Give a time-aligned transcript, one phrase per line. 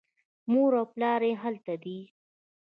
[0.51, 1.99] مور او پلار یې هلته دي.